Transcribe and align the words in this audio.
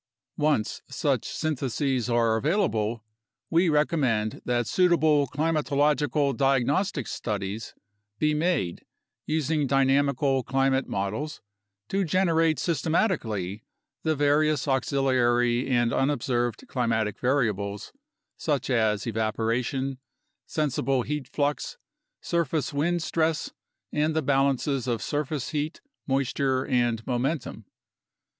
Once 0.39 0.81
such 0.89 1.25
syntheses 1.27 2.09
are 2.09 2.35
available, 2.35 3.03
we 3.51 3.69
recommend 3.69 4.41
that 4.45 4.65
suitable 4.65 5.27
climatological 5.27 6.35
diagnostic 6.35 7.05
studies 7.05 7.75
be 8.17 8.33
made 8.33 8.83
using 9.27 9.67
dynamical 9.67 10.41
climate 10.41 10.87
models 10.87 11.39
to 11.87 12.03
generate 12.03 12.57
systematically 12.57 13.63
the 14.01 14.15
various 14.15 14.67
auxiliary 14.67 15.67
and 15.69 15.93
unobserved 15.93 16.67
climatic 16.67 17.19
variables, 17.19 17.93
such 18.37 18.71
as 18.71 19.05
evaporation, 19.05 19.99
sensible 20.47 21.03
heat 21.03 21.27
flux, 21.27 21.77
surface 22.21 22.73
wind 22.73 23.03
stress, 23.03 23.51
and 23.91 24.15
the 24.15 24.23
balances 24.23 24.87
of 24.87 24.99
surface 24.99 25.49
heat, 25.49 25.79
moisture, 26.07 26.65
and 26.65 27.05
momentum. 27.05 27.65